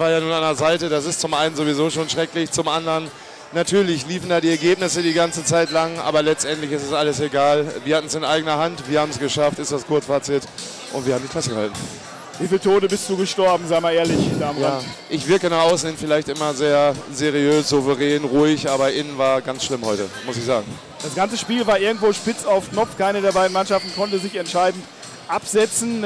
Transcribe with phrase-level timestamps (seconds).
[0.00, 0.88] war ja nun an der Seite.
[0.88, 3.08] Das ist zum einen sowieso schon schrecklich, zum anderen
[3.52, 7.66] natürlich liefen da die Ergebnisse die ganze Zeit lang, aber letztendlich ist es alles egal.
[7.84, 10.42] Wir hatten es in eigener Hand, wir haben es geschafft, ist das Kurzfazit
[10.94, 11.74] und wir haben die Klasse gehalten.
[12.38, 15.90] Wie viele Tode bist du gestorben, sag mal ehrlich, da Ja, ich wirke nach außen
[15.90, 20.44] hin vielleicht immer sehr seriös, souverän, ruhig, aber innen war ganz schlimm heute, muss ich
[20.46, 20.66] sagen.
[21.02, 22.96] Das ganze Spiel war irgendwo spitz auf Knopf.
[22.96, 24.82] Keine der beiden Mannschaften konnte sich entscheidend
[25.28, 26.02] absetzen.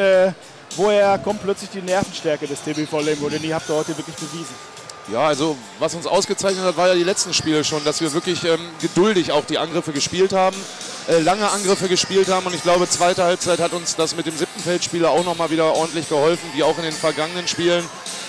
[0.77, 3.29] Woher kommt plötzlich die Nervenstärke des TBV Lemgo?
[3.29, 4.54] Denn die habt ihr heute wirklich bewiesen.
[5.12, 8.42] Ja, also was uns ausgezeichnet hat, war ja die letzten Spiele schon, dass wir wirklich
[8.45, 10.56] ähm, geduldig auch die Angriffe gespielt haben,
[11.09, 14.34] äh, lange Angriffe gespielt haben und ich glaube, zweite Halbzeit hat uns das mit dem
[14.34, 17.84] siebten Feldspieler auch nochmal wieder ordentlich geholfen, wie auch in den vergangenen Spielen.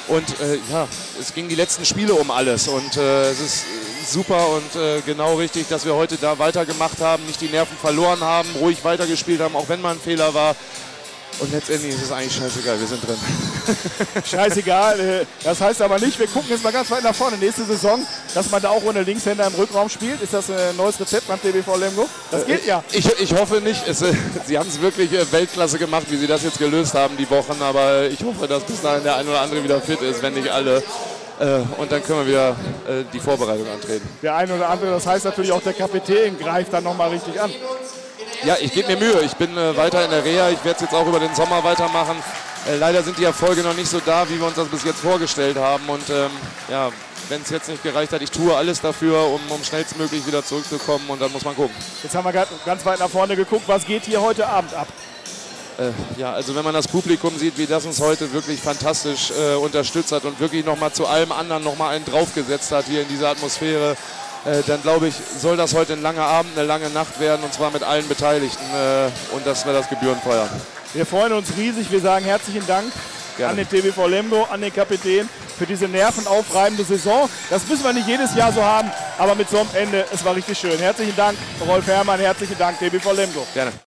[0.09, 0.88] Und äh, ja,
[1.20, 5.02] es ging die letzten Spiele um alles und äh, es ist äh, super und äh,
[5.05, 9.39] genau richtig, dass wir heute da weitergemacht haben, nicht die Nerven verloren haben, ruhig weitergespielt
[9.39, 10.58] haben, auch wenn mal ein Fehler war.
[11.39, 13.17] Und letztendlich ist es eigentlich scheißegal, wir sind drin.
[14.25, 14.99] Scheißegal.
[14.99, 17.38] äh, Das heißt aber nicht, wir gucken jetzt mal ganz weit nach vorne.
[17.38, 17.99] Nächste Saison,
[18.34, 20.22] dass man da auch ohne Linkshänder im Rückraum spielt.
[20.22, 22.08] Ist das ein neues Rezept beim TBV Lemgo?
[22.31, 22.83] Das geht ja.
[22.92, 23.86] Ich, ich hoffe nicht.
[23.88, 24.14] Es, äh,
[24.45, 27.61] sie haben es wirklich äh, Weltklasse gemacht, wie sie das jetzt gelöst haben, die Wochen.
[27.61, 30.49] Aber ich hoffe, dass bis dahin der ein oder andere wieder fit ist, wenn nicht
[30.49, 30.81] alle.
[31.39, 32.49] Äh, Und dann können wir wieder
[32.88, 34.08] äh, die Vorbereitung antreten.
[34.22, 37.52] Der eine oder andere, das heißt natürlich auch der Kapitän greift dann nochmal richtig an.
[38.44, 39.22] Ja, ich gebe mir Mühe.
[39.22, 40.50] Ich bin äh, weiter in der Reha.
[40.50, 42.17] Ich werde es jetzt auch über den Sommer weitermachen.
[42.67, 45.00] Äh, leider sind die Erfolge noch nicht so da, wie wir uns das bis jetzt
[45.00, 45.88] vorgestellt haben.
[45.88, 46.30] Und ähm,
[46.69, 46.89] ja,
[47.30, 51.09] wenn es jetzt nicht gereicht hat, ich tue alles dafür, um, um schnellstmöglich wieder zurückzukommen.
[51.09, 51.75] Und dann muss man gucken.
[52.03, 53.64] Jetzt haben wir ganz weit nach vorne geguckt.
[53.67, 54.88] Was geht hier heute Abend ab?
[55.77, 59.55] Äh, ja, also wenn man das Publikum sieht, wie das uns heute wirklich fantastisch äh,
[59.55, 63.30] unterstützt hat und wirklich nochmal zu allem anderen nochmal einen draufgesetzt hat hier in dieser
[63.30, 63.97] Atmosphäre,
[64.46, 67.54] äh, dann glaube ich, soll das heute ein langer Abend, eine lange Nacht werden und
[67.54, 70.50] zwar mit allen Beteiligten äh, und dass wir das Gebühren feiern.
[70.94, 71.92] Wir freuen uns riesig.
[71.92, 72.92] Wir sagen herzlichen Dank
[73.38, 73.52] Gerne.
[73.52, 77.30] an den TBV Lemgo, an den Kapitän für diese nervenaufreibende Saison.
[77.50, 80.36] Das müssen wir nicht jedes Jahr so haben, aber mit so einem Ende, es war
[80.36, 80.78] richtig schön.
[80.80, 83.46] Herzlichen Dank, Rolf Herrmann, herzlichen Dank, TBV Lemgo.
[83.54, 83.72] Gerne.